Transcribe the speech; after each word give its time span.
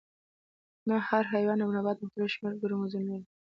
نه 0.87 0.95
هر 1.07 1.23
حیوان 1.33 1.59
او 1.61 1.71
نبات 1.77 1.97
مختلف 2.03 2.29
شمیر 2.35 2.53
کروموزومونه 2.61 3.07
لري 3.13 3.25